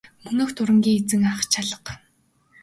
[0.25, 1.93] Мөнөөх дурангийн эзэн ах ч алга.